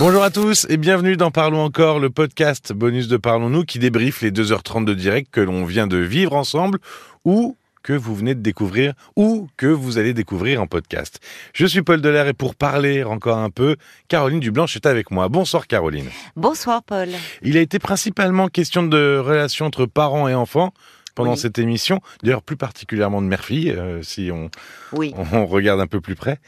Bonjour 0.00 0.22
à 0.22 0.30
tous 0.30 0.66
et 0.70 0.78
bienvenue 0.78 1.18
dans 1.18 1.30
Parlons 1.30 1.62
encore, 1.62 1.98
le 1.98 2.08
podcast 2.08 2.72
bonus 2.72 3.06
de 3.06 3.18
Parlons-nous 3.18 3.64
qui 3.64 3.78
débriefe 3.78 4.22
les 4.22 4.30
2h30 4.30 4.86
de 4.86 4.94
direct 4.94 5.30
que 5.30 5.42
l'on 5.42 5.66
vient 5.66 5.86
de 5.86 5.98
vivre 5.98 6.34
ensemble 6.34 6.78
ou 7.26 7.58
que 7.82 7.92
vous 7.92 8.14
venez 8.14 8.34
de 8.34 8.40
découvrir 8.40 8.94
ou 9.14 9.46
que 9.58 9.66
vous 9.66 9.98
allez 9.98 10.14
découvrir 10.14 10.62
en 10.62 10.66
podcast. 10.66 11.20
Je 11.52 11.66
suis 11.66 11.82
Paul 11.82 12.00
Delair 12.00 12.28
et 12.28 12.32
pour 12.32 12.54
parler 12.54 13.04
encore 13.04 13.36
un 13.36 13.50
peu, 13.50 13.76
Caroline 14.08 14.40
Dublanche 14.40 14.74
est 14.74 14.86
avec 14.86 15.10
moi. 15.10 15.28
Bonsoir 15.28 15.66
Caroline. 15.66 16.08
Bonsoir 16.34 16.82
Paul. 16.82 17.10
Il 17.42 17.58
a 17.58 17.60
été 17.60 17.78
principalement 17.78 18.48
question 18.48 18.82
de 18.82 19.18
relations 19.18 19.66
entre 19.66 19.84
parents 19.84 20.28
et 20.28 20.34
enfants 20.34 20.72
pendant 21.14 21.36
cette 21.36 21.58
émission, 21.58 22.00
d'ailleurs 22.22 22.42
plus 22.42 22.56
particulièrement 22.56 23.22
de 23.22 23.26
mère-fille, 23.26 23.70
euh, 23.70 24.02
si 24.02 24.30
on, 24.32 24.50
on, 24.92 25.46
regarde 25.46 25.80
un 25.80 25.86
peu 25.86 26.00
plus 26.00 26.14
près. 26.14 26.38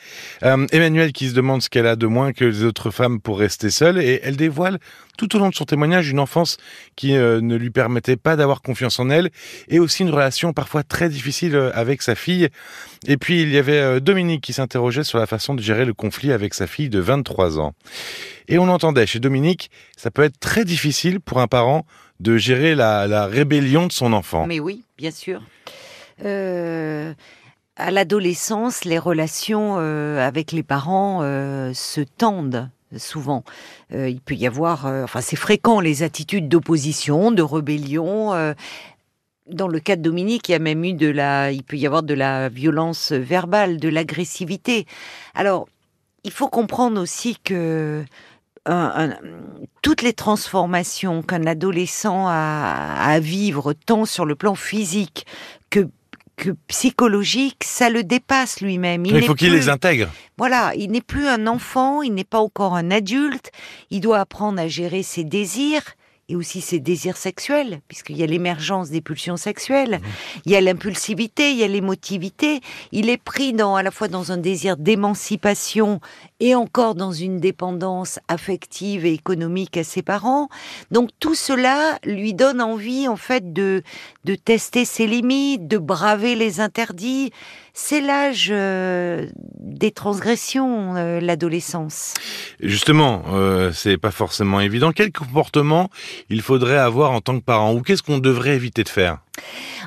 Euh, 0.43 0.67
Emmanuel 0.73 1.12
qui 1.12 1.29
se 1.29 1.35
demande 1.35 1.62
ce 1.62 1.71
qu'elle 1.71 1.87
a 1.87 1.97
de 1.97 2.07
moins 2.07 2.33
que 2.33 2.45
les 2.45 2.65
autres 2.65 2.91
femmes 2.91 3.20
pour 3.20 3.39
rester 3.39 3.70
seule, 3.70 3.98
et 3.98 4.20
elle 4.23 4.37
dévoile 4.37 4.79
tout 5.19 5.37
au 5.37 5.39
long 5.39 5.51
de 5.51 5.55
son 5.55 5.65
témoignage 5.65 6.09
une 6.09 6.19
enfance 6.19 6.56
qui 6.97 7.15
euh, 7.15 7.41
ne 7.41 7.56
lui 7.56 7.70
permettait 7.70 8.17
pas 8.17 8.37
d'avoir 8.37 8.62
confiance 8.62 8.98
en 8.98 9.11
elle, 9.11 9.30
et 9.69 9.79
aussi 9.79 10.03
une 10.03 10.11
relation 10.11 10.53
parfois 10.53 10.83
très 10.83 11.09
difficile 11.09 11.56
avec 11.75 12.03
sa 12.03 12.15
fille. 12.15 12.48
Et 13.06 13.17
puis 13.17 13.42
il 13.42 13.51
y 13.51 13.59
avait 13.59 14.01
Dominique 14.01 14.42
qui 14.42 14.53
s'interrogeait 14.53 15.05
sur 15.05 15.19
la 15.19 15.27
façon 15.27 15.55
de 15.55 15.62
gérer 15.62 15.84
le 15.84 15.95
conflit 15.95 16.33
avec 16.33 16.55
sa 16.55 16.67
fille 16.67 16.89
de 16.89 17.01
23 17.01 17.59
ans. 17.59 17.75
Et 18.48 18.59
on 18.59 18.69
entendait 18.69 19.06
chez 19.06 19.20
Dominique, 19.20 19.70
ça 19.97 20.11
peut 20.11 20.23
être 20.23 20.39
très 20.39 20.65
difficile 20.65 21.20
pour 21.20 21.41
un 21.41 21.47
parent 21.47 21.87
de 22.23 22.37
gérer 22.37 22.75
la, 22.75 23.27
rébellion 23.27 23.87
de 23.87 23.93
son 23.93 24.12
enfant. 24.12 24.47
Mais 24.47 24.61
oui, 24.61 24.85
bien 24.97 25.11
sûr. 25.11 25.43
Euh, 26.25 27.12
à 27.77 27.91
l'adolescence, 27.91 28.85
les 28.85 28.98
relations 28.98 29.77
euh, 29.79 30.27
avec 30.27 30.53
les 30.53 30.62
parents 30.62 31.21
euh, 31.23 31.73
se 31.75 32.01
tendent 32.01 32.71
souvent. 32.98 33.43
il 33.91 34.21
peut 34.21 34.35
y 34.35 34.47
avoir, 34.47 34.85
enfin 34.85 35.23
c'est 35.23 35.34
fréquent, 35.34 35.81
les 35.81 36.03
attitudes 36.03 36.47
d'opposition, 36.47 37.33
de 37.33 37.41
rébellion. 37.41 38.55
dans 39.51 39.69
le 39.69 39.81
cas 39.81 39.97
de 39.97 40.03
Dominique, 40.03 40.51
il 40.51 40.53
y 40.53 40.55
a 40.55 40.59
même 40.59 40.84
eu 40.84 40.92
de 40.92 41.09
la, 41.09 41.53
il 41.53 41.62
peut 41.62 41.79
y 41.79 41.86
avoir 41.86 42.03
de 42.03 42.12
la 42.12 42.51
violence 42.51 43.12
verbale, 43.12 43.79
de 43.79 43.89
l'agressivité. 43.89 44.84
Alors, 45.34 45.69
il 46.23 46.31
faut 46.31 46.48
comprendre 46.48 47.01
aussi 47.01 47.39
que 47.42 48.05
toutes 49.82 50.02
les 50.02 50.12
transformations 50.12 51.22
qu'un 51.22 51.46
adolescent 51.46 52.27
a 52.28 52.94
à 53.02 53.20
vivre, 53.20 53.72
tant 53.72 54.05
sur 54.05 54.24
le 54.24 54.34
plan 54.34 54.55
physique 54.55 55.27
que 55.70 55.88
que 56.36 56.50
psychologique, 56.66 57.62
ça 57.62 57.90
le 57.90 58.02
dépasse 58.02 58.60
lui-même. 58.60 59.05
Il, 59.06 59.22
faut 59.22 59.34
qu'il 59.34 59.52
les 59.52 59.68
intègre. 59.68 60.08
Voilà, 60.38 60.72
il 60.74 60.90
n'est 60.90 61.02
plus 61.02 61.28
un 61.28 61.46
enfant, 61.46 62.02
il 62.02 62.14
n'est 62.14 62.24
pas 62.24 62.40
encore 62.40 62.74
un 62.74 62.90
adulte, 62.90 63.50
il 63.90 64.00
doit 64.00 64.18
apprendre 64.18 64.60
à 64.60 64.66
gérer 64.66 65.02
ses 65.02 65.24
désirs, 65.24 65.83
et 66.33 66.36
aussi 66.36 66.62
ses 66.62 66.80
désirs 66.80 67.19
sexuels, 67.19 67.83
puisqu'il 67.88 68.16
y 68.16 68.22
a 68.22 68.27
l'émergence 68.27 68.88
des 68.88 69.02
pulsions 69.02 69.36
sexuelles, 69.36 70.00
mmh. 70.02 70.06
il 70.47 70.52
y 70.52 70.56
a 70.56 70.62
l'impulsivité, 70.62 71.50
il 71.50 71.58
y 71.58 71.62
a 71.62 71.69
l'émotivité. 71.69 72.61
Il 72.91 73.11
est 73.11 73.19
pris 73.19 73.52
dans, 73.52 73.77
à 73.77 73.83
la 73.83 73.91
fois 73.91 74.08
dans 74.08 74.33
un 74.33 74.39
désir 74.39 74.78
d'émancipation 74.78 76.00
et 76.41 76.55
encore 76.55 76.94
dans 76.94 77.12
une 77.12 77.39
dépendance 77.39 78.19
affective 78.28 79.05
et 79.05 79.12
économique 79.12 79.77
à 79.77 79.84
ses 79.84 80.00
parents. 80.00 80.48
Donc 80.91 81.11
tout 81.20 81.34
cela 81.34 81.98
lui 82.02 82.33
donne 82.33 82.62
envie, 82.62 83.08
en 83.08 83.17
fait, 83.17 83.52
de, 83.52 83.83
de 84.24 84.34
tester 84.34 84.86
ses 84.86 85.06
limites, 85.06 85.69
de 85.69 85.77
braver 85.77 86.34
les 86.34 86.61
interdits. 86.61 87.30
C'est 87.74 88.00
l'âge 88.00 88.48
euh, 88.50 89.27
des 89.62 89.92
transgressions, 89.92 90.96
euh, 90.96 91.20
l'adolescence. 91.20 92.14
Justement, 92.60 93.22
euh, 93.32 93.70
c'est 93.72 93.96
pas 93.96 94.10
forcément 94.10 94.60
évident. 94.60 94.92
Quel 94.92 95.12
comportement 95.12 95.91
il 96.30 96.42
faudrait 96.42 96.78
avoir 96.78 97.12
en 97.12 97.20
tant 97.20 97.38
que 97.38 97.44
parent? 97.44 97.72
Ou 97.72 97.83
qu'est-ce 97.83 98.02
qu'on 98.02 98.18
devrait 98.18 98.55
éviter 98.55 98.83
de 98.83 98.88
faire? 98.88 99.18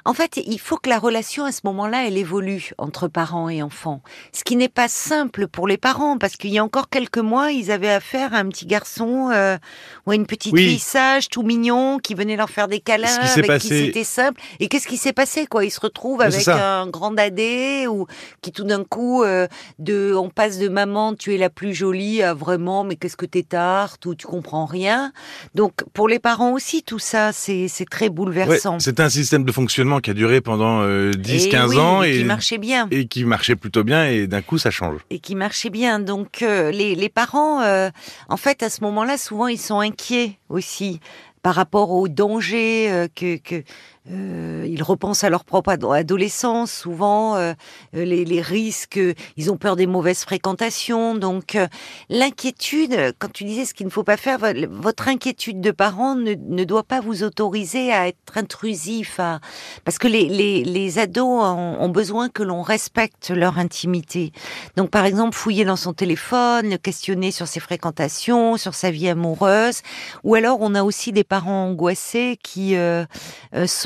En 0.05 0.13
fait, 0.13 0.37
il 0.37 0.59
faut 0.59 0.77
que 0.77 0.89
la 0.89 0.99
relation 0.99 1.45
à 1.45 1.51
ce 1.51 1.61
moment-là, 1.65 2.07
elle 2.07 2.17
évolue 2.17 2.71
entre 2.77 3.07
parents 3.07 3.49
et 3.49 3.61
enfants. 3.61 4.01
Ce 4.33 4.43
qui 4.43 4.55
n'est 4.55 4.69
pas 4.69 4.87
simple 4.87 5.47
pour 5.47 5.67
les 5.67 5.77
parents, 5.77 6.17
parce 6.17 6.35
qu'il 6.35 6.51
y 6.51 6.57
a 6.57 6.63
encore 6.63 6.89
quelques 6.89 7.17
mois, 7.17 7.51
ils 7.51 7.71
avaient 7.71 7.91
affaire 7.91 8.33
à 8.33 8.37
un 8.37 8.49
petit 8.49 8.65
garçon 8.65 9.29
euh, 9.33 9.57
ou 10.05 10.11
à 10.11 10.15
une 10.15 10.25
petite 10.25 10.55
fille 10.55 10.79
sage, 10.79 11.29
tout 11.29 11.43
mignon, 11.43 11.99
qui 11.99 12.13
venait 12.13 12.35
leur 12.35 12.49
faire 12.49 12.67
des 12.67 12.79
câlins, 12.79 13.19
avec 13.19 13.61
qui 13.61 13.67
c'était 13.67 14.03
simple. 14.03 14.41
Et 14.59 14.67
qu'est-ce 14.67 14.87
qui 14.87 14.97
s'est 14.97 15.13
passé 15.13 15.45
quoi? 15.45 15.65
Ils 15.65 15.71
se 15.71 15.79
retrouvent 15.79 16.21
avec 16.21 16.47
un 16.47 16.87
grand 16.87 17.11
dadé 17.11 17.87
ou 17.87 18.07
qui 18.41 18.51
tout 18.51 18.63
d'un 18.63 18.83
coup, 18.83 19.23
euh, 19.23 19.47
de, 19.79 20.13
on 20.15 20.29
passe 20.29 20.57
de 20.59 20.67
maman, 20.67 21.13
tu 21.15 21.33
es 21.33 21.37
la 21.37 21.49
plus 21.49 21.73
jolie, 21.73 22.21
à 22.21 22.33
vraiment, 22.33 22.83
mais 22.83 22.95
qu'est-ce 22.95 23.17
que 23.17 23.25
t'es 23.25 23.43
tarte? 23.43 24.05
ou 24.05 24.15
tu 24.15 24.27
comprends 24.27 24.65
rien. 24.65 25.11
Donc 25.53 25.73
pour 25.93 26.07
les 26.07 26.19
parents 26.19 26.51
aussi, 26.51 26.83
tout 26.83 26.99
ça, 26.99 27.31
c'est 27.31 27.69
très 27.89 28.09
bouleversant. 28.09 28.79
c'est 28.79 28.99
un 28.99 29.09
système 29.09 29.44
de 29.45 29.51
fonctionnement 29.51 29.99
qui 29.99 30.09
a 30.09 30.13
duré 30.13 30.41
pendant 30.41 30.83
10-15 30.83 31.75
euh, 31.75 31.79
ans 31.79 32.03
et, 32.03 32.17
qui 32.17 32.23
marchait 32.25 32.57
bien. 32.57 32.87
Et 32.91 33.07
qui 33.07 33.23
marchait 33.23 33.55
plutôt 33.55 33.83
bien 33.83 34.05
et 34.05 34.27
d'un 34.27 34.41
coup 34.41 34.57
ça 34.57 34.71
change. 34.71 34.99
Et 35.09 35.19
qui 35.19 35.35
marchait 35.35 35.69
bien. 35.69 35.99
Donc 35.99 36.41
euh, 36.41 36.71
les, 36.71 36.95
les, 36.95 37.09
parents, 37.09 37.61
euh, 37.61 37.89
en 38.27 38.37
fait, 38.37 38.63
à 38.63 38.69
ce 38.69 38.83
moment-là, 38.83 39.17
souvent 39.17 39.47
ils 39.47 39.59
sont 39.59 39.79
inquiets 39.79 40.37
aussi 40.49 40.99
par 41.41 41.55
rapport 41.55 41.91
aux 41.91 42.07
dangers 42.07 43.07
que, 43.15 43.37
que 43.37 43.63
euh, 44.11 44.67
ils 44.69 44.83
repensent 44.83 45.23
à 45.23 45.29
leur 45.31 45.45
propre 45.45 45.71
adolescence, 45.71 46.71
souvent 46.71 47.37
euh, 47.37 47.53
les, 47.93 48.23
les, 48.23 48.41
risques, 48.41 48.99
ils 49.35 49.51
ont 49.51 49.57
peur 49.57 49.75
des 49.75 49.87
mauvaises 49.87 50.23
fréquentations. 50.23 51.15
Donc 51.15 51.55
euh, 51.55 51.67
l'inquiétude, 52.09 53.15
quand 53.17 53.31
tu 53.31 53.45
disais 53.45 53.65
ce 53.65 53.73
qu'il 53.73 53.87
ne 53.87 53.91
faut 53.91 54.03
pas 54.03 54.17
faire, 54.17 54.37
votre 54.69 55.07
inquiétude 55.07 55.59
de 55.59 55.71
parent 55.71 56.15
ne, 56.15 56.35
ne 56.35 56.63
doit 56.63 56.83
pas 56.83 57.01
vous 57.01 57.23
autoriser 57.23 57.91
à 57.91 58.07
être 58.07 58.37
intrusif, 58.37 59.19
à... 59.19 59.39
parce 59.85 59.97
que 59.97 60.07
les, 60.07 60.29
les, 60.29 60.63
les 60.63 60.99
ados 60.99 61.43
ont, 61.43 61.77
ont, 61.79 61.89
besoin 61.89 62.29
que 62.29 62.43
l'on 62.43 62.61
respecte 62.61 63.31
leur 63.31 63.57
intimité. 63.57 64.33
Donc 64.75 64.91
par 64.91 65.05
exemple, 65.05 65.35
fouiller 65.35 65.65
dans 65.65 65.75
son 65.75 65.93
téléphone, 65.93 66.69
le 66.69 66.77
questionner 66.77 67.31
sur 67.31 67.47
ses 67.47 67.59
fréquentations, 67.59 68.57
sur 68.57 68.75
sa 68.75 68.91
vie 68.91 69.09
amoureuse, 69.09 69.81
ou 70.23 70.35
alors 70.35 70.57
on 70.61 70.75
a 70.75 70.83
aussi 70.83 71.11
des 71.11 71.23
parents 71.23 71.65
angoissés 71.69 72.37
qui 72.43 72.75
euh, 72.75 73.05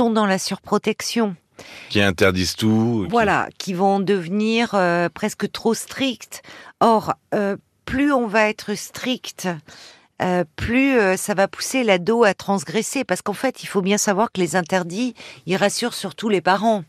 sont 0.10 0.14
dans 0.14 0.26
la 0.26 0.40
surprotection. 0.40 1.36
Qui 1.90 2.02
interdisent 2.02 2.56
tout. 2.56 3.06
Voilà, 3.10 3.50
qui, 3.58 3.74
vont 3.74 4.00
devenir 4.00 4.72
euh, 4.74 5.10
presque 5.14 5.52
trop 5.52 5.74
stricts. 5.74 6.42
Or, 6.80 7.14
euh, 7.36 7.58
plus 7.86 8.14
on 8.14 8.28
va 8.28 8.48
être 8.48 8.76
strict, 8.76 9.50
euh, 10.22 10.46
plus 10.56 10.98
ça 11.18 11.34
va 11.34 11.48
pousser 11.48 11.84
l'ado 11.84 12.24
à 12.24 12.34
transgresser. 12.34 13.04
Parce 13.04 13.22
qu'en 13.22 13.34
fait, 13.34 13.62
il 13.64 13.68
faut 13.68 13.82
bien 13.82 13.98
savoir 13.98 14.32
que 14.32 14.40
les 14.40 14.56
interdits, 14.56 15.16
ils 15.46 15.58
rassurent 15.58 15.94
surtout 15.94 16.30
les 16.30 16.42
parents 16.42 16.84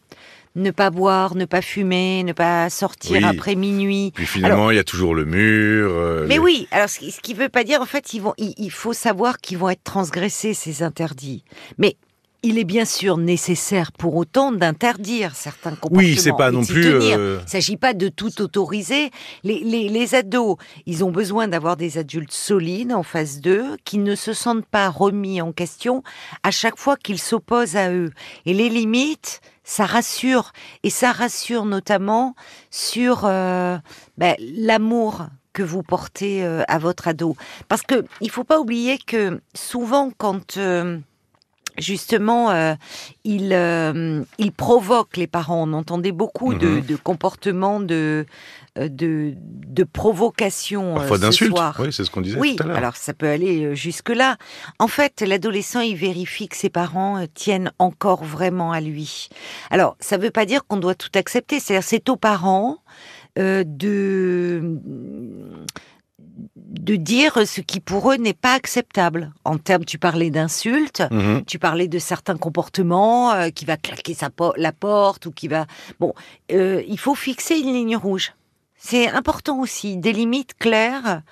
ne 0.57 0.73
pas 0.73 0.91
boire, 0.91 1.37
ne 1.37 1.45
pas 1.45 1.63
fumer, 1.63 2.25
ne 2.25 2.33
pas 2.33 2.69
sortir 2.71 3.25
après 3.25 3.55
minuit. 3.55 4.11
Puis 4.17 4.27
finalement, 4.27 4.73
il 4.73 4.77
y 4.77 4.81
a 4.81 4.85
toujours 4.85 5.15
le 5.15 5.25
mur. 5.25 6.27
mais 6.27 6.41
oui, 6.41 6.67
alors 6.73 6.89
ce 6.89 6.99
qui 6.99 7.35
ne 7.35 7.39
veut 7.39 7.49
pas 7.49 7.63
dire, 7.63 7.81
en 7.81 7.87
fait, 7.87 8.15
ils 8.15 8.21
vont, 8.21 8.35
il 8.37 8.71
faut 8.71 8.93
savoir 8.93 9.39
qu'ils 9.39 9.59
vont 9.59 9.69
être 9.69 9.85
transgressés, 9.85 10.53
ces 10.53 10.83
interdits. 10.83 11.45
Mais 11.79 11.97
il 12.43 12.59
est 12.59 12.65
bien 12.65 12.85
sûr 12.85 13.17
nécessaire 13.17 13.93
pour 13.93 14.17
autant 14.17 14.53
d'interdire 14.53 15.35
certains 15.35 15.71
comportements. 15.71 15.99
Oui, 15.99 16.17
c'est 16.17 16.33
pas 16.33 16.51
non 16.51 16.65
plus. 16.65 16.87
Euh, 16.87 17.39
il 17.41 17.45
ne 17.45 17.49
s'agit 17.49 17.77
pas 17.77 17.93
de 17.93 18.09
tout 18.09 18.41
autoriser. 18.41 19.11
Les, 19.45 19.61
les, 19.61 20.15
ados, 20.15 20.57
ils 20.87 21.05
ont 21.05 21.11
besoin 21.11 21.49
d'avoir 21.49 21.77
des 21.77 21.99
adultes 21.99 22.33
solides 22.33 22.93
en 22.93 23.03
face 23.03 23.41
d'eux, 23.41 23.77
qui 23.85 23.99
ne 23.99 24.15
se 24.15 24.33
sentent 24.33 24.67
pas 24.67 24.89
remis 24.89 25.41
en 25.41 25.53
question 25.53 26.03
à 26.43 26.51
chaque 26.51 26.79
fois 26.79 26.97
qu'ils 26.97 27.19
s'opposent 27.19 27.77
à 27.77 27.93
eux. 27.93 28.11
Et 28.47 28.55
les 28.55 28.69
limites, 28.69 29.41
ça 29.65 29.85
rassure. 29.85 30.53
Et 30.83 30.91
ça 30.91 31.13
rassure 31.13 31.67
notamment 31.67 32.35
sur 32.71 33.23
euh, 33.25 33.77
ben, 34.17 34.35
l'amour 34.39 35.27
que 35.53 35.63
vous 35.63 35.83
portez 35.83 36.45
euh, 36.45 36.63
à 36.69 36.79
votre 36.79 37.09
ado. 37.09 37.37
Parce 37.69 37.83
que 37.83 38.05
il 38.21 38.31
faut 38.31 38.45
pas 38.45 38.61
oublier 38.61 38.99
que 38.99 39.41
souvent 39.55 40.11
quand 40.17 40.59
justement, 41.79 42.51
euh, 42.51 42.75
il, 43.25 43.53
euh, 43.53 44.23
il 44.39 44.53
provoque 44.53 45.17
les 45.17 45.27
parents. 45.27 45.69
On 45.69 45.73
entendait 45.73 46.13
beaucoup 46.13 46.55
de, 46.55 46.81
mhm. 46.81 46.99
comportements 46.99 47.81
de, 47.81 48.27
euh, 48.79 48.89
de, 48.89 49.35
de 49.37 49.85
provocation. 49.85 50.95
Parfois 50.95 51.19
d'insultes, 51.19 51.57
oui, 51.79 51.93
c'est 51.93 52.05
ce 52.05 52.11
qu'on 52.11 52.21
disait 52.21 52.39
oui, 52.39 52.57
tout 52.57 52.65
à 52.65 52.67
l'heure. 52.67 52.77
alors 52.77 52.97
ça 52.97 53.15
peut 53.15 53.29
aller 53.29 53.75
jusque-là. 53.75 54.37
En 54.79 54.89
fait, 54.89 55.23
l'adolescent, 55.23 55.81
il 55.81 55.97
vérifie 55.97 56.49
que 56.49 56.57
ses 56.57 56.71
parents 56.71 57.25
tiennent 57.35 57.73
encore 57.79 58.25
vraiment 58.25 58.73
à 58.73 58.81
lui. 58.81 59.29
Alors, 59.71 59.97
ça 60.01 60.19
ne 60.19 60.23
veut 60.23 60.31
pas 60.31 60.47
dire 60.47 60.67
qu'on 60.67 60.79
doit 60.79 60.95
tout 60.95 61.11
accepter. 61.15 61.61
C'est-à-dire, 61.61 61.87
c'est 61.87 62.09
aux 62.09 62.17
parents 62.17 62.79
de 63.37 64.79
de 66.71 66.95
dire 66.95 67.47
ce 67.47 67.61
qui 67.61 67.81
pour 67.81 68.13
eux 68.13 68.17
n'est 68.17 68.33
pas 68.33 68.55
acceptable. 68.55 69.33
En 69.45 69.59
termes, 69.59 69.85
tu 69.85 69.99
parlais 69.99 70.31
d'insultes, 70.31 71.03
mhm. 71.11 71.45
tu 71.45 71.59
parlais 71.59 71.89
de 71.89 71.99
certains 71.99 72.37
comportements, 72.37 73.33
euh, 73.33 73.51
qui 73.51 73.65
va 73.65 73.77
claquer 73.77 74.15
sa 74.15 74.31
la 74.57 74.73
porte 74.73 75.27
ou 75.27 75.33
qui 75.33 75.49
va... 75.49 75.67
Bon, 75.99 76.15
euh, 76.53 76.83
il 76.87 76.99
faut 76.99 77.15
fixer 77.15 77.59
une 77.59 77.73
ligne 77.73 77.97
rouge. 77.97 78.33
C'est 78.77 79.09
important 79.09 79.59
aussi, 79.59 79.97
des 79.97 80.13
limites 80.13 80.55
claires 80.59 81.23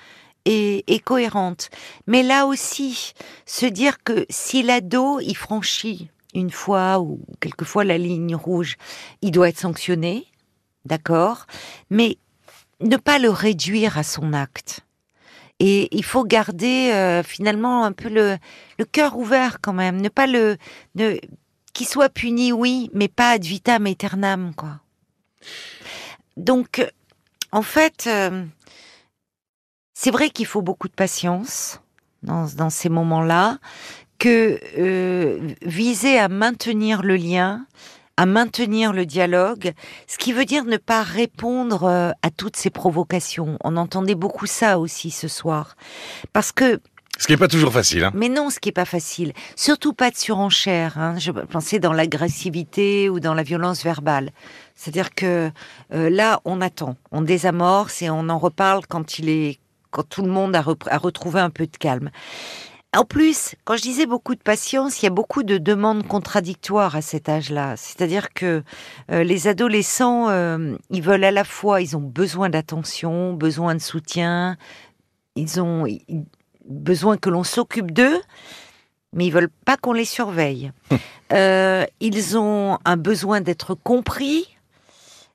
et, 0.45 0.85
et 0.93 0.99
cohérente. 0.99 1.71
Mais 2.07 2.23
là 2.23 2.47
aussi, 2.47 3.15
se 3.47 3.65
dire 3.65 4.03
que 4.03 4.27
si 4.29 4.63
l'ado, 4.63 5.21
il 5.21 5.37
franchit 5.37 6.11
une 6.35 6.51
fois 6.51 7.01
ou 7.01 7.21
quelquefois 7.41 7.85
la 7.85 7.97
ligne 7.97 8.35
rouge, 8.35 8.77
il 9.23 9.31
doit 9.31 9.49
être 9.49 9.59
sanctionné, 9.59 10.27
d'accord, 10.85 11.47
mais 11.91 12.19
ne 12.81 12.97
pas 12.97 13.19
le 13.19 13.31
réduire 13.31 13.99
à 13.99 14.03
son 14.03 14.33
acte. 14.33 14.85
Et 15.61 15.89
il 15.97 16.05
faut 16.05 16.25
garder 16.25 16.91
euh, 16.93 17.23
finalement 17.23 17.85
un 17.85 17.93
peu 17.93 18.09
le, 18.09 18.39
cœur 18.93 19.17
ouvert 19.17 19.61
quand 19.61 19.73
même, 19.73 20.01
ne 20.01 20.09
pas 20.09 20.27
le, 20.27 20.57
ne, 20.95 21.17
qu'il 21.73 21.89
soit 21.89 22.09
puni, 22.09 22.53
oui, 22.53 22.91
mais 22.95 23.09
pas 23.09 23.31
ad 23.31 23.45
vitam 23.45 23.87
aeternam, 23.87 24.55
quoi. 24.55 24.81
Donc, 26.37 26.87
en 27.51 27.63
fait, 27.63 28.05
euh, 28.07 28.45
c'est 29.95 30.13
vrai 30.13 30.31
qu'il 30.31 30.47
faut 30.47 30.63
beaucoup 30.63 30.89
de 30.89 30.95
patience 30.95 31.81
dans, 32.23 32.47
dans 32.57 32.71
ces 32.71 32.89
moments-là, 32.89 33.59
que 34.19 34.61
euh, 34.79 35.55
viser 35.63 36.19
à 36.19 36.29
maintenir 36.29 37.03
le 37.03 37.17
lien, 37.17 37.67
à 38.19 38.27
maintenir 38.27 38.93
le 38.93 39.07
dialogue, 39.07 39.73
ce 40.09 40.19
qui 40.19 40.33
veut 40.33 40.45
dire 40.45 40.65
ne 40.65 40.77
pas 40.77 41.05
répondre 41.05 41.85
euh, 41.85 42.11
à 42.23 42.31
toutes 42.31 42.57
ces 42.57 42.69
provocations. 42.69 43.57
On 43.63 43.77
entendait 43.77 44.17
beaucoup 44.17 44.47
ça 44.47 44.81
aussi 44.81 45.13
ce 45.13 45.29
soir. 45.29 45.77
Parce 46.33 46.51
que 46.51 46.81
ce 47.17 47.27
qui 47.27 47.33
n'est 47.33 47.39
pas 47.39 47.49
toujours 47.49 47.73
facile. 47.73 48.05
Hein. 48.05 48.11
Mais 48.15 48.29
non, 48.29 48.51
ce 48.51 48.59
qui 48.59 48.69
n'est 48.69 48.73
pas 48.73 48.85
facile. 48.85 49.33
Surtout 49.55 49.93
pas 49.93 50.11
de 50.11 50.17
surenchère. 50.17 50.99
Hein. 50.99 51.15
Je 51.19 51.31
pensais 51.31 51.79
dans 51.79 51.93
l'agressivité 51.93 53.09
ou 53.09 53.21
dans 53.21 53.35
la 53.35 53.45
violence 53.45 53.85
verbale. 53.85 54.31
C'est-à-dire 54.75 55.15
que 55.15 55.51
euh, 55.95 56.11
là, 56.11 56.41
on 56.45 56.61
attend, 56.61 56.97
on 57.13 57.23
désamorce 57.23 58.03
et 58.03 58.11
on 58.11 58.29
en 58.29 58.39
reparle 58.39 58.83
quand 58.89 59.21
il 59.21 59.29
est, 59.29 59.61
quand 59.91 60.09
tout 60.09 60.23
le 60.23 60.31
monde 60.31 60.57
a, 60.57 60.65
a 60.87 60.99
retrouvé 60.99 61.41
un 61.41 61.51
peu 61.51 61.67
de 61.67 61.77
calme. 61.77 62.11
En 62.97 63.05
plus, 63.05 63.55
quand 63.65 63.77
je 63.77 63.83
disais 63.83 64.07
beaucoup 64.07 64.35
de 64.35 64.41
patience, 64.41 65.03
il 65.03 65.05
y 65.05 65.09
a 65.09 65.11
beaucoup 65.11 65.43
de 65.43 65.59
demandes 65.59 66.07
contradictoires 66.07 66.97
à 66.97 67.03
cet 67.03 67.29
âge-là. 67.29 67.77
C'est-à-dire 67.77 68.33
que 68.33 68.63
euh, 69.11 69.25
les 69.25 69.47
adolescents, 69.47 70.31
euh, 70.31 70.75
ils 70.89 71.03
veulent 71.03 71.25
à 71.25 71.31
la 71.31 71.45
fois, 71.45 71.83
ils 71.83 71.99
ont 71.99 72.01
besoin 72.01 72.49
d'attention, 72.49 73.35
besoin 73.35 73.75
de 73.75 73.81
soutien, 73.81 74.57
ils 75.37 75.61
ont 75.61 75.87
besoin 76.65 77.19
que 77.19 77.29
l'on 77.29 77.45
s'occupe 77.45 77.91
d'eux, 77.91 78.23
mais 79.13 79.27
ils 79.27 79.33
veulent 79.33 79.51
pas 79.67 79.77
qu'on 79.77 79.93
les 79.93 80.07
surveille. 80.07 80.73
Euh, 81.31 81.85
ils 82.01 82.39
ont 82.39 82.79
un 82.87 82.97
besoin 82.97 83.43
d'être 83.43 83.75
compris, 83.75 84.57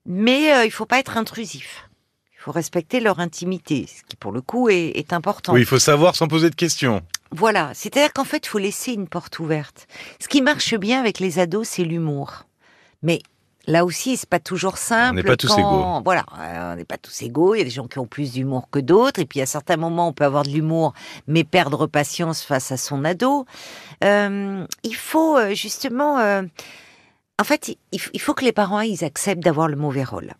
mais 0.07 0.65
il 0.65 0.71
faut 0.71 0.87
pas 0.87 0.97
être 0.97 1.17
intrusif. 1.17 1.87
Il 2.33 2.41
faut 2.41 2.51
respecter 2.51 2.99
leur 2.99 3.19
intimité, 3.19 3.85
ce 3.87 4.01
qui 4.01 4.15
pour 4.15 4.31
le 4.31 4.41
coup 4.41 4.69
est, 4.69 4.93
est 4.95 5.13
important. 5.13 5.53
Oui, 5.53 5.59
il 5.59 5.67
faut 5.67 5.77
savoir 5.77 6.15
sans 6.15 6.27
poser 6.27 6.49
de 6.49 6.55
questions. 6.55 7.03
Voilà, 7.35 7.71
c'est-à-dire 7.73 8.13
qu'en 8.13 8.25
fait, 8.25 8.45
il 8.45 8.49
faut 8.49 8.59
laisser 8.59 8.93
une 8.93 9.07
porte 9.07 9.39
ouverte. 9.39 9.87
Ce 10.19 10.27
qui 10.27 10.41
marche 10.41 10.75
bien 10.75 10.99
avec 10.99 11.19
les 11.19 11.39
ados, 11.39 11.67
c'est 11.67 11.83
l'humour. 11.83 12.43
Mais 13.01 13.21
là 13.65 13.85
aussi, 13.85 14.17
c'est 14.17 14.29
pas 14.29 14.39
toujours 14.39 14.77
simple. 14.77 15.13
On 15.13 15.15
n'est 15.15 15.23
pas 15.23 15.35
tous 15.35 15.51
égaux. 15.57 16.01
Voilà, 16.05 16.25
euh, 16.39 16.73
on 16.73 16.75
n'est 16.75 16.85
pas 16.85 16.97
tous 16.97 17.23
égaux. 17.23 17.55
Il 17.55 17.57
y 17.57 17.61
a 17.61 17.63
des 17.63 17.71
gens 17.71 17.87
qui 17.87 17.97
ont 17.97 18.05
plus 18.05 18.33
d'humour 18.33 18.69
que 18.69 18.77
d'autres. 18.77 19.19
Et 19.19 19.25
puis, 19.25 19.41
à 19.41 19.47
certains 19.47 19.77
moments, 19.77 20.09
on 20.09 20.13
peut 20.13 20.25
avoir 20.25 20.43
de 20.43 20.49
l'humour, 20.49 20.93
mais 21.25 21.43
perdre 21.43 21.87
patience 21.87 22.43
face 22.43 22.71
à 22.71 22.77
son 22.77 23.03
ado. 23.03 23.45
Euh, 24.03 24.65
il 24.83 24.95
faut 24.95 25.35
euh, 25.35 25.55
justement... 25.55 26.19
en 26.19 27.43
fait, 27.43 27.75
il 27.91 28.21
faut 28.21 28.35
que 28.35 28.45
les 28.45 28.53
parents, 28.53 28.81
ils 28.81 29.03
acceptent 29.03 29.43
d'avoir 29.43 29.67
le 29.67 29.75
mauvais 29.75 30.03
rôle. 30.03 30.33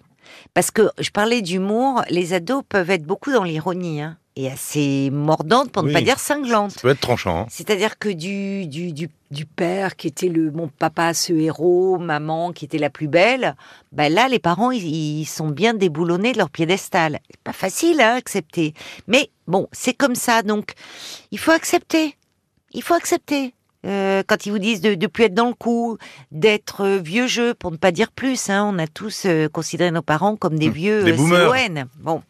Parce 0.53 0.69
que 0.69 0.91
je 0.99 1.09
parlais 1.09 1.41
d'humour, 1.41 2.03
les 2.09 2.33
ados 2.33 2.63
peuvent 2.69 2.91
être 2.91 3.03
beaucoup 3.03 3.31
dans 3.31 3.43
l'ironie. 3.43 4.01
Hein 4.01 4.17
et 4.35 4.49
assez 4.49 5.09
mordante, 5.11 5.71
pour 5.71 5.83
ne 5.83 5.93
pas 5.93 6.01
dire 6.01 6.19
cinglante. 6.19 6.71
Ça 6.71 6.81
peut 6.81 6.89
être 6.89 6.99
tranchant. 6.99 7.41
Hein. 7.41 7.45
C'est-à-dire 7.49 7.99
que 7.99 8.09
du, 8.09 8.65
du, 8.65 8.91
du, 8.91 9.09
du, 9.29 9.45
père 9.45 9.95
qui 9.95 10.07
était 10.07 10.27
le 10.27 10.51
mon 10.51 10.67
papa, 10.67 11.13
ce 11.13 11.33
héros, 11.33 11.99
maman 11.99 12.51
qui 12.51 12.65
était 12.65 12.79
la 12.79 12.89
plus 12.89 13.07
belle, 13.07 13.55
ben 13.91 14.11
là, 14.11 14.27
les 14.27 14.39
parents, 14.39 14.71
ils, 14.71 15.25
sont 15.25 15.49
bien 15.49 15.73
déboulonnés 15.73 16.33
de 16.33 16.39
leur 16.39 16.49
piédestal. 16.49 17.19
C'est 17.29 17.41
pas 17.41 17.53
facile 17.53 18.01
à 18.01 18.13
accepter. 18.13 18.73
Mais 19.07 19.29
bon, 19.47 19.67
c'est 19.71 19.93
comme 19.93 20.15
ça, 20.15 20.41
donc 20.41 20.73
il 21.31 21.37
faut 21.37 21.51
accepter. 21.51 22.15
Il 22.71 22.81
faut 22.81 22.95
accepter. 22.95 23.53
Euh, 23.85 24.23
quand 24.25 24.45
ils 24.45 24.51
vous 24.51 24.59
disent 24.59 24.81
de 24.81 24.95
ne 24.95 25.07
plus 25.07 25.25
être 25.25 25.33
dans 25.33 25.47
le 25.47 25.53
coup, 25.53 25.97
d'être 26.31 26.81
euh, 26.81 26.97
vieux 27.03 27.27
jeu, 27.27 27.53
pour 27.53 27.71
ne 27.71 27.77
pas 27.77 27.91
dire 27.91 28.11
plus. 28.11 28.49
Hein, 28.49 28.69
on 28.73 28.79
a 28.79 28.87
tous 28.87 29.23
euh, 29.25 29.49
considéré 29.49 29.91
nos 29.91 30.01
parents 30.01 30.35
comme 30.37 30.57
des 30.57 30.67
hum, 30.67 30.73
vieux 30.73 31.03
des 31.03 31.13
boomers. 31.13 31.53
Bon, 31.99 32.21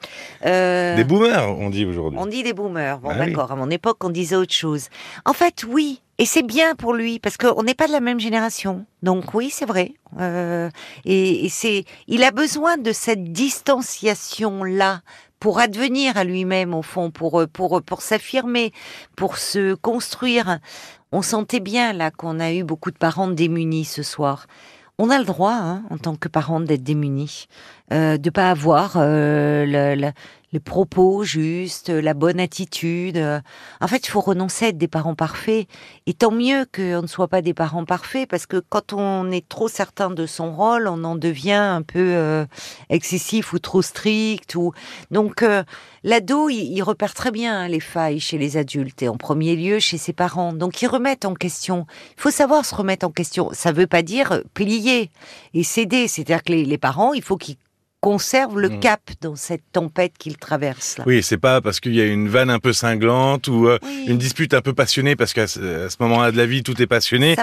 des 0.43 1.03
boomers, 1.03 1.57
on 1.59 1.69
dit 1.69 1.85
aujourd'hui. 1.85 2.19
On 2.21 2.25
dit 2.25 2.43
des 2.43 2.53
boomers. 2.53 2.99
Bon, 2.99 3.09
ah 3.11 3.25
d'accord. 3.25 3.51
À 3.51 3.55
mon 3.55 3.69
époque, 3.69 4.03
on 4.03 4.09
disait 4.09 4.35
autre 4.35 4.53
chose. 4.53 4.89
En 5.25 5.33
fait, 5.33 5.63
oui. 5.67 6.01
Et 6.19 6.25
c'est 6.27 6.43
bien 6.43 6.75
pour 6.75 6.93
lui 6.93 7.17
parce 7.17 7.37
qu'on 7.37 7.63
n'est 7.63 7.73
pas 7.73 7.87
de 7.87 7.91
la 7.91 7.99
même 7.99 8.19
génération. 8.19 8.85
Donc 9.01 9.33
oui, 9.33 9.49
c'est 9.51 9.65
vrai. 9.65 9.93
et, 11.05 11.45
et 11.45 11.49
c'est, 11.49 11.85
il 12.07 12.23
a 12.23 12.29
besoin 12.29 12.77
de 12.77 12.91
cette 12.91 13.31
distanciation 13.31 14.63
là 14.63 15.01
pour 15.39 15.59
advenir 15.59 16.15
à 16.15 16.23
lui-même 16.23 16.73
au 16.73 16.83
fond, 16.83 17.11
pour 17.11 17.45
pour 17.51 17.81
pour 17.81 18.01
s'affirmer, 18.01 18.71
pour 19.17 19.37
se 19.37 19.73
construire 19.73 20.59
on 21.13 21.21
sentait 21.21 21.59
bien 21.59 21.93
là 21.93 22.09
qu'on 22.11 22.39
a 22.39 22.51
eu 22.51 22.63
beaucoup 22.63 22.89
de 22.91 22.97
parents 22.97 23.27
démunis 23.27 23.85
ce 23.85 24.01
soir. 24.01 24.47
On 24.97 25.11
a 25.11 25.19
le 25.19 25.25
droit, 25.25 25.53
hein, 25.53 25.83
en 25.91 25.97
tant 25.97 26.15
que 26.15 26.27
parents, 26.27 26.59
d'être 26.59 26.83
démunis, 26.83 27.47
euh, 27.91 28.17
de 28.17 28.29
pas 28.31 28.49
avoir 28.49 28.93
euh, 28.97 30.11
les 30.53 30.59
propos 30.59 31.23
justes, 31.23 31.89
la 31.89 32.13
bonne 32.13 32.39
attitude. 32.39 33.17
En 33.81 33.87
fait, 33.87 34.05
il 34.05 34.09
faut 34.09 34.21
renoncer 34.21 34.65
à 34.65 34.67
être 34.69 34.77
des 34.77 34.87
parents 34.87 35.15
parfaits. 35.15 35.67
Et 36.05 36.13
tant 36.13 36.31
mieux 36.31 36.65
qu'on 36.73 37.01
ne 37.01 37.07
soit 37.07 37.27
pas 37.27 37.41
des 37.41 37.55
parents 37.55 37.85
parfaits, 37.85 38.29
parce 38.29 38.45
que 38.45 38.57
quand 38.57 38.93
on 38.93 39.31
est 39.31 39.49
trop 39.49 39.67
certain 39.67 40.11
de 40.11 40.25
son 40.27 40.53
rôle, 40.55 40.87
on 40.87 41.03
en 41.03 41.15
devient 41.15 41.53
un 41.53 41.81
peu 41.81 41.99
euh, 41.99 42.45
excessif 42.89 43.53
ou 43.53 43.59
trop 43.59 43.81
strict. 43.81 44.55
Ou 44.55 44.73
donc 45.09 45.41
euh, 45.41 45.63
l'ado, 46.03 46.49
il, 46.49 46.81
repère 46.83 47.15
très 47.15 47.31
bien 47.31 47.61
hein, 47.61 47.67
les 47.67 47.79
failles 47.79 48.19
chez 48.19 48.37
les 48.37 48.55
adultes 48.57 49.01
et 49.01 49.09
en 49.09 49.17
premier 49.17 49.55
lieu 49.55 49.79
chez 49.79 49.97
ses 49.97 50.13
parents. 50.13 50.53
Donc 50.53 50.81
ils 50.83 50.87
remettent 50.87 51.25
en 51.25 51.33
question. 51.33 51.87
Il 52.17 52.21
faut 52.21 52.31
savoir 52.31 52.63
se 52.63 52.75
remettre 52.75 53.07
en 53.07 53.11
question. 53.11 53.49
Ça 53.53 53.71
ne 53.71 53.77
veut 53.77 53.87
pas 53.87 54.03
dire 54.03 54.41
plier 54.53 55.09
et 55.55 55.63
céder. 55.63 56.07
C'est-à-dire 56.07 56.43
que 56.43 56.51
les, 56.51 56.65
les 56.65 56.77
parents, 56.77 57.13
il 57.13 57.23
faut 57.23 57.37
qu'ils 57.37 57.57
conserve 58.03 58.59
le 58.59 58.67
mm. 58.67 58.79
cap 58.81 58.99
dans 59.21 59.37
cette 59.37 59.63
tempête 59.71 60.17
qu'il 60.19 60.35
traverse. 60.35 60.97
Là. 60.97 61.05
Oui, 61.07 61.23
c'est 61.23 61.37
pas 61.37 61.61
parce 61.61 61.79
qu'il 61.79 61.95
y 61.95 62.01
a 62.01 62.05
une 62.05 62.27
vanne 62.27 62.49
un 62.49 62.59
peu 62.59 62.73
cinglante 62.73 63.47
ou 63.47 63.69
euh, 63.69 63.79
une 64.05 64.17
dispute 64.17 64.53
un 64.53 64.59
peu 64.59 64.73
passionnée, 64.73 65.15
parce 65.15 65.31
qu'à 65.31 65.47
ce, 65.47 65.95
moment-là 66.01 66.33
de 66.33 66.37
la 66.37 66.45
vie, 66.45 66.63
tout 66.63 66.81
est 66.81 66.87
passionné, 66.87 67.37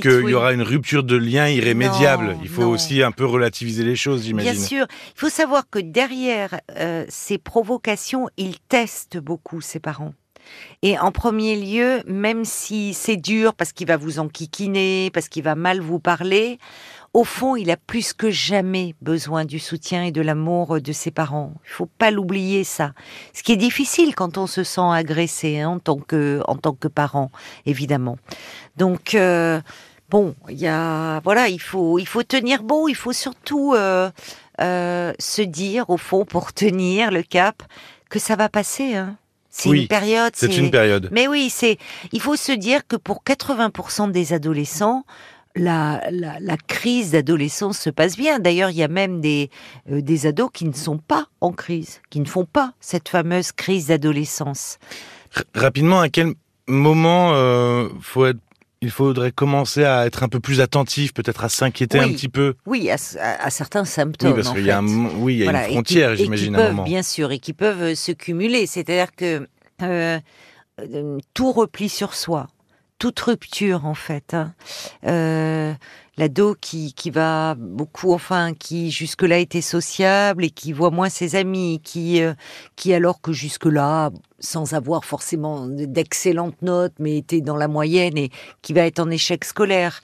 qu'il 0.00 0.30
y 0.30 0.32
aura 0.32 0.54
une 0.54 0.62
rupture 0.62 1.04
de 1.04 1.16
lien 1.16 1.48
irrémédiable. 1.48 2.38
il 2.42 2.48
faut 2.48 2.62
aussi 2.62 3.02
un 3.02 3.12
peu 3.12 3.26
relativiser 3.26 3.84
les 3.84 3.94
choses, 3.94 4.24
j'imagine. 4.24 4.52
Bien 4.52 4.60
sûr. 4.60 4.86
Il 4.90 5.20
faut 5.20 5.28
savoir 5.28 5.68
que 5.68 5.80
derrière 5.80 6.60
euh, 6.78 7.04
ces 7.10 7.36
provocations, 7.36 8.30
il 8.38 8.58
teste 8.70 9.18
beaucoup 9.18 9.60
ses 9.60 9.80
parents. 9.80 10.14
Et 10.80 10.98
en 10.98 11.12
premier 11.12 11.56
lieu, 11.56 12.02
même 12.06 12.46
si 12.46 12.94
c'est 12.94 13.16
dur 13.16 13.52
parce 13.52 13.72
qu'il 13.72 13.86
va 13.86 13.98
vous 13.98 14.18
enquiquiner, 14.18 15.10
parce 15.12 15.28
qu'il 15.28 15.42
va 15.42 15.56
mal 15.56 15.80
vous 15.80 15.98
parler, 15.98 16.58
au 17.16 17.24
fond, 17.24 17.56
il 17.56 17.70
a 17.70 17.78
plus 17.78 18.12
que 18.12 18.30
jamais 18.30 18.94
besoin 19.00 19.46
du 19.46 19.58
soutien 19.58 20.04
et 20.04 20.10
de 20.12 20.20
l'amour 20.20 20.82
de 20.82 20.92
ses 20.92 21.10
parents. 21.10 21.54
Il 21.64 21.70
faut 21.70 21.88
pas 21.96 22.10
l'oublier 22.10 22.62
ça. 22.62 22.92
Ce 23.32 23.42
qui 23.42 23.52
est 23.52 23.56
difficile 23.56 24.14
quand 24.14 24.36
on 24.36 24.46
se 24.46 24.62
sent 24.62 24.82
agressé 24.92 25.60
hein, 25.60 25.70
en 25.70 25.78
tant 25.78 25.96
que 25.96 26.42
en 26.46 26.56
tant 26.56 26.74
que 26.74 26.88
parent, 26.88 27.30
évidemment. 27.64 28.18
Donc 28.76 29.14
euh, 29.14 29.62
bon, 30.10 30.34
il 30.50 30.58
y 30.58 30.66
a 30.66 31.20
voilà, 31.20 31.48
il 31.48 31.58
faut 31.58 31.98
il 31.98 32.06
faut 32.06 32.22
tenir 32.22 32.62
bon. 32.62 32.86
Il 32.86 32.94
faut 32.94 33.14
surtout 33.14 33.72
euh, 33.72 34.10
euh, 34.60 35.14
se 35.18 35.40
dire 35.40 35.88
au 35.88 35.96
fond 35.96 36.26
pour 36.26 36.52
tenir 36.52 37.10
le 37.10 37.22
cap 37.22 37.62
que 38.10 38.18
ça 38.18 38.36
va 38.36 38.50
passer. 38.50 38.94
Hein. 38.94 39.16
C'est 39.48 39.70
une 39.70 39.88
période. 39.88 40.32
C'est 40.36 40.54
une 40.54 40.70
période. 40.70 41.08
Mais 41.12 41.28
oui, 41.28 41.48
c'est. 41.48 41.78
Il 42.12 42.20
faut 42.20 42.36
se 42.36 42.52
dire 42.52 42.86
que 42.86 42.96
pour 42.96 43.22
80% 43.24 44.10
des 44.10 44.34
adolescents, 44.34 45.06
la, 45.56 46.02
la, 46.10 46.56
crise 46.56 47.12
d'adolescence 47.12 47.78
se 47.78 47.90
passe 47.90 48.16
bien. 48.16 48.38
D'ailleurs, 48.38 48.70
il 48.70 48.76
y 48.76 48.82
a 48.82 48.88
même 48.88 49.20
des, 49.20 49.50
euh, 49.90 50.00
des 50.02 50.26
ados 50.26 50.50
qui 50.52 50.66
ne 50.66 50.72
sont 50.72 50.98
pas 50.98 51.26
en 51.40 51.52
crise, 51.52 52.00
qui 52.10 52.20
ne 52.20 52.26
font 52.26 52.44
pas 52.44 52.74
cette 52.80 53.08
fameuse 53.08 53.52
crise 53.52 53.86
d'adolescence. 53.86 54.78
Rapidement, 55.54 56.00
à 56.00 56.08
quel 56.08 56.34
moment 56.66 57.32
euh, 57.32 57.88
faut 58.00 58.26
être, 58.26 58.38
il 58.82 58.90
faudrait 58.90 59.32
commencer 59.32 59.84
à 59.84 60.06
être 60.06 60.22
un 60.22 60.28
peu 60.28 60.40
plus 60.40 60.60
attentif, 60.60 61.14
peut-être 61.14 61.44
à 61.44 61.48
s'inquiéter 61.48 61.98
un 61.98 62.08
petit 62.08 62.28
peu? 62.28 62.54
Oui, 62.66 62.90
à, 62.90 62.98
certains 63.50 63.84
symptômes. 63.84 64.32
Oui, 64.32 64.42
parce 64.42 64.54
qu'il 64.54 64.66
y 64.66 64.70
a, 64.70 64.82
oui, 64.82 65.34
il 65.34 65.44
y 65.44 65.48
a 65.48 65.50
une 65.50 65.72
frontière, 65.72 66.14
j'imagine, 66.16 66.54
à 66.56 66.66
un 66.66 66.68
moment. 66.68 66.84
Bien 66.84 67.02
sûr, 67.02 67.32
et 67.32 67.38
qui 67.38 67.54
peuvent 67.54 67.82
euh, 67.82 67.94
se 67.94 68.12
cumuler. 68.12 68.66
C'est-à-dire 68.66 69.14
que 69.14 69.48
tout 71.34 71.52
repli 71.52 71.88
sur 71.88 72.14
soi, 72.14 72.48
toute 72.98 73.20
rupture 73.20 73.86
en 73.86 73.94
fait. 73.94 74.34
Hein. 74.34 74.54
Euh, 75.06 75.72
l'ado 76.18 76.56
qui, 76.60 76.94
qui 76.94 77.10
va 77.10 77.54
beaucoup, 77.58 78.12
enfin, 78.12 78.54
qui 78.54 78.90
jusque-là 78.90 79.38
était 79.38 79.60
sociable 79.60 80.44
et 80.44 80.50
qui 80.50 80.72
voit 80.72 80.90
moins 80.90 81.08
ses 81.08 81.36
amis, 81.36 81.80
qui, 81.84 82.22
euh, 82.22 82.32
qui 82.74 82.94
alors 82.94 83.20
que 83.20 83.32
jusque-là, 83.32 84.10
sans 84.38 84.74
avoir 84.74 85.04
forcément 85.04 85.66
d'excellentes 85.66 86.60
notes, 86.62 86.94
mais 86.98 87.18
était 87.18 87.40
dans 87.40 87.56
la 87.56 87.68
moyenne 87.68 88.16
et 88.16 88.30
qui 88.62 88.72
va 88.72 88.82
être 88.82 88.98
en 88.98 89.10
échec 89.10 89.44
scolaire. 89.44 90.00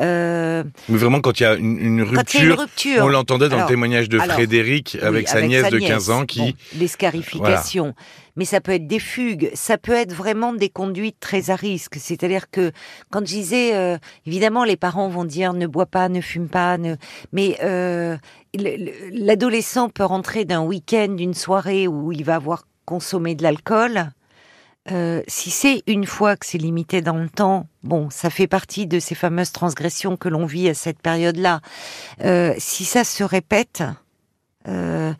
Euh... 0.00 0.62
Mais 0.88 0.98
vraiment, 0.98 1.20
quand 1.20 1.40
il 1.40 1.42
y 1.42 1.46
a 1.46 1.54
une, 1.54 2.02
rupture, 2.02 2.66
on 3.00 3.08
l'entendait 3.08 3.48
dans 3.48 3.60
le 3.60 3.66
témoignage 3.66 4.08
de 4.08 4.18
Frédéric 4.18 4.98
avec, 5.02 5.28
sa, 5.28 5.42
nièce 5.42 5.70
de 5.70 5.78
15 5.78 6.10
ans 6.10 6.26
qui... 6.26 6.40
Bon, 6.40 6.52
les 6.78 6.88
scarifications. 6.88 7.94
Mais 8.36 8.44
ça 8.44 8.60
peut 8.60 8.72
être 8.72 8.86
des 8.86 8.98
fugues, 8.98 9.50
ça 9.54 9.78
peut 9.78 9.94
être 9.94 10.12
vraiment 10.12 10.52
des 10.52 10.68
conduites 10.68 11.18
très 11.20 11.50
à 11.50 11.56
risque. 11.56 11.96
C'est-à-dire 11.98 12.50
que 12.50 12.72
quand 13.10 13.20
je 13.20 13.32
disais, 13.32 13.74
euh, 13.74 13.98
évidemment, 14.26 14.64
les 14.64 14.76
parents 14.76 15.08
vont 15.08 15.24
dire 15.24 15.52
ne 15.52 15.66
bois 15.66 15.86
pas, 15.86 16.08
ne 16.08 16.20
fume 16.20 16.48
pas, 16.48 16.78
ne... 16.78 16.96
mais 17.32 17.58
euh, 17.62 18.16
l'adolescent 18.54 19.88
peut 19.88 20.04
rentrer 20.04 20.44
d'un 20.44 20.62
week-end, 20.62 21.08
d'une 21.08 21.34
soirée 21.34 21.88
où 21.88 22.12
il 22.12 22.24
va 22.24 22.36
avoir 22.36 22.64
consommer 22.84 23.34
de 23.34 23.42
l'alcool, 23.42 24.10
euh, 24.92 25.22
si 25.26 25.50
c'est 25.50 25.82
une 25.86 26.06
fois 26.06 26.36
que 26.36 26.46
c'est 26.46 26.58
limité 26.58 27.02
dans 27.02 27.16
le 27.16 27.28
temps, 27.28 27.66
bon, 27.82 28.08
ça 28.10 28.30
fait 28.30 28.46
partie 28.46 28.86
de 28.86 29.00
ces 29.00 29.14
fameuses 29.14 29.52
transgressions 29.52 30.16
que 30.16 30.28
l'on 30.28 30.46
vit 30.46 30.68
à 30.68 30.74
cette 30.74 31.02
période-là. 31.02 31.60
Euh, 32.22 32.54
si 32.58 32.84
ça 32.84 33.02
se 33.02 33.24
répète, 33.24 33.82
euh, 34.68 35.12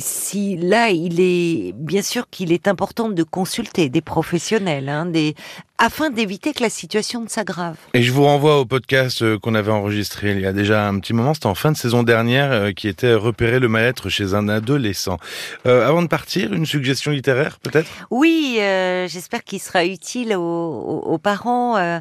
si 0.00 0.56
là, 0.56 0.90
il 0.90 1.20
est 1.20 1.72
bien 1.74 2.02
sûr 2.02 2.28
qu'il 2.28 2.52
est 2.52 2.68
important 2.68 3.08
de 3.08 3.22
consulter 3.22 3.88
des 3.88 4.00
professionnels, 4.00 4.88
hein, 4.88 5.06
des, 5.06 5.34
afin 5.78 6.10
d'éviter 6.10 6.52
que 6.52 6.62
la 6.62 6.68
situation 6.68 7.22
ne 7.22 7.28
s'aggrave. 7.28 7.76
Et 7.94 8.02
je 8.02 8.12
vous 8.12 8.24
renvoie 8.24 8.60
au 8.60 8.64
podcast 8.64 9.22
euh, 9.22 9.38
qu'on 9.38 9.54
avait 9.54 9.72
enregistré 9.72 10.32
il 10.32 10.40
y 10.40 10.46
a 10.46 10.52
déjà 10.52 10.86
un 10.86 10.98
petit 10.98 11.12
moment, 11.12 11.34
c'était 11.34 11.46
en 11.46 11.54
fin 11.54 11.72
de 11.72 11.76
saison 11.76 12.02
dernière, 12.02 12.52
euh, 12.52 12.72
qui 12.72 12.88
était 12.88 13.14
repérer 13.14 13.58
le 13.58 13.68
mal-être 13.68 14.08
chez 14.08 14.34
un 14.34 14.48
adolescent. 14.48 15.16
Euh, 15.66 15.88
avant 15.88 16.02
de 16.02 16.08
partir, 16.08 16.52
une 16.52 16.66
suggestion 16.66 17.10
littéraire 17.10 17.58
peut-être? 17.60 17.88
Oui, 18.10 18.58
euh, 18.60 19.08
j'espère 19.08 19.44
qu'il 19.44 19.60
sera 19.60 19.84
utile 19.84 20.36
aux, 20.36 20.42
aux 20.42 21.18
parents. 21.18 22.00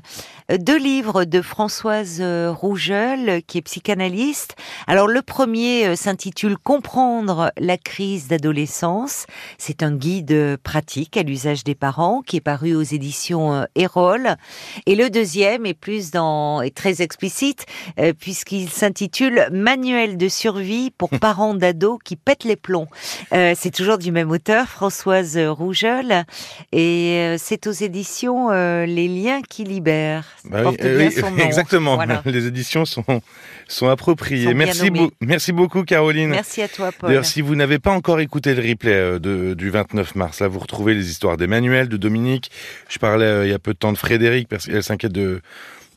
Euh, 0.50 0.57
deux 0.57 0.77
livres 0.77 1.25
de 1.25 1.41
Françoise 1.41 2.21
Rougeul, 2.21 3.41
qui 3.45 3.57
est 3.57 3.62
psychanalyste. 3.62 4.55
Alors 4.88 5.07
le 5.07 5.21
premier 5.21 5.95
s'intitule 5.95 6.57
Comprendre 6.57 7.51
la 7.57 7.77
crise 7.77 8.27
d'adolescence. 8.27 9.25
C'est 9.57 9.83
un 9.83 9.93
guide 9.93 10.57
pratique 10.63 11.17
à 11.17 11.24
l'usage 11.24 11.63
des 11.63 11.75
parents 11.75 12.21
qui 12.21 12.38
est 12.38 12.41
paru 12.41 12.75
aux 12.75 12.81
éditions 12.81 13.65
Erol. 13.75 14.36
Et 14.86 14.95
le 14.95 15.10
deuxième 15.10 15.65
est 15.65 15.74
plus 15.74 16.12
dans, 16.12 16.62
est 16.62 16.75
très 16.75 17.01
explicite, 17.01 17.65
euh, 18.00 18.13
puisqu'il 18.17 18.69
s'intitule 18.69 19.48
Manuel 19.51 20.17
de 20.17 20.27
survie 20.29 20.91
pour 20.91 21.10
parents 21.21 21.53
d'ados 21.53 22.00
qui 22.03 22.15
pètent 22.15 22.43
les 22.43 22.55
plombs. 22.55 22.88
Euh, 23.33 23.53
c'est 23.57 23.71
toujours 23.71 23.98
du 23.98 24.12
même 24.12 24.31
auteur, 24.31 24.67
Françoise 24.67 25.38
Rougeol, 25.38 26.24
et 26.71 27.17
euh, 27.17 27.36
c'est 27.39 27.67
aux 27.67 27.71
éditions 27.71 28.50
Les 28.51 29.07
Liens 29.07 29.41
qui 29.41 29.63
libèrent. 29.63 30.25
Bah 30.45 30.71
oui, 30.71 31.10
exactement. 31.39 32.00
Les 32.25 32.48
éditions 32.48 32.86
sont 32.86 33.21
sont 33.67 33.88
appropriées. 33.88 34.53
merci, 34.53 34.91
merci 35.21 35.51
beaucoup, 35.51 35.83
Caroline. 35.83 36.29
Merci 36.29 36.62
à 36.62 36.67
toi, 36.67 36.91
Paul. 36.91 37.10
D'ailleurs, 37.10 37.25
si 37.25 37.41
vous 37.41 37.55
n'avez 37.55 37.79
pas 37.79 37.91
encore 37.91 38.19
écouté 38.19 38.53
le 38.53 38.67
replay 38.67 39.19
de, 39.19 39.53
du 39.53 39.69
29 39.69 40.15
mars, 40.15 40.39
là, 40.39 40.48
vous 40.48 40.60
retrouvez 40.60 40.93
les 40.93 41.10
histoires 41.10 41.38
d'Emmanuel, 41.38 41.88
de 41.88 41.98
Dominique. 41.98 42.51
Je 42.89 43.00
parlais 43.00 43.48
il 43.48 43.50
y 43.50 43.53
a 43.53 43.60
peu 43.60 43.74
de 43.74 43.77
temps 43.77 43.93
de 43.93 43.98
Frédéric, 43.98 44.48
parce 44.48 44.65
qu'elle 44.65 44.83
s'inquiète 44.83 45.13
de 45.13 45.41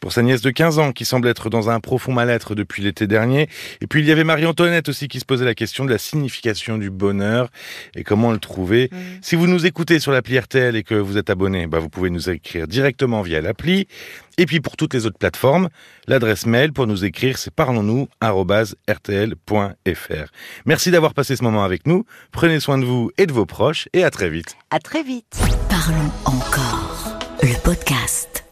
pour 0.05 0.13
sa 0.13 0.21
nièce 0.21 0.43
de 0.43 0.51
15 0.51 0.79
ans 0.81 0.93
qui 0.93 1.07
semble 1.07 1.29
être 1.29 1.49
dans 1.49 1.71
un 1.71 1.81
profond 1.81 2.13
mal-être 2.13 2.55
depuis 2.55 2.83
l'été 2.83 3.07
dernier. 3.07 3.49
Et 3.81 3.87
puis 3.87 4.03
il 4.03 4.07
y 4.07 4.13
avait 4.13 4.23
Marie-Antoinette 4.23 4.91
aussi 4.91 5.09
qui 5.09 5.19
se 5.19 5.25
posait 5.25 5.47
la 5.47 5.55
question 5.55 5.87
de 5.87 5.91
la 5.91 5.97
signification 5.97 6.77
du 6.77 6.91
bonheur 6.91 7.49
et 7.95 8.05
comment 8.05 8.31
le 8.31 8.37
trouver. 8.37 8.91
Si 9.23 9.35
vous 9.35 9.47
nous 9.47 9.65
écoutez 9.65 10.01
sur 10.01 10.13
l'appli 10.13 10.39
RTL 10.39 10.77
et 10.77 10.83
que 10.83 10.95
vous 10.95 11.17
êtes 11.17 11.31
abonné, 11.31 11.67
bah 11.67 11.79
vous 11.79 11.89
pouvez 11.89 12.11
nous 12.11 12.29
écrire 12.29 12.69
directement 12.69 13.23
via 13.23 13.41
l'appli. 13.41 13.89
Et 14.37 14.45
puis 14.45 14.61
pour 14.61 14.77
toutes 14.77 14.93
les 14.93 15.07
autres 15.07 15.17
plateformes, 15.17 15.71
l'adresse 16.07 16.45
mail 16.45 16.75
pour 16.75 16.87
nous 16.87 17.07
écrire 17.07 17.39
c'est 17.39 17.55
parlons-nous@rtl.fr. 17.55 20.27
Merci 20.67 20.91
d'avoir 20.91 21.15
passé 21.15 21.35
ce 21.35 21.43
moment 21.43 21.65
avec 21.65 21.87
nous. 21.87 22.05
Prenez 22.31 22.61
soin 22.61 22.77
de 22.77 22.85
vous 22.85 23.11
et 23.17 23.25
de 23.25 23.33
vos 23.33 23.47
proches 23.47 23.89
et 23.95 24.05
à 24.05 24.11
très 24.11 24.29
vite. 24.29 24.55
À 24.71 24.81
très 24.81 25.03
vite. 25.03 25.41
Parlons 25.71 26.13
encore 26.27 27.19
le 27.43 27.59
podcast. 27.63 28.44